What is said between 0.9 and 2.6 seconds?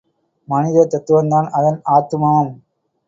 தத்துவம்தான் அதன் ஆத்துமம்!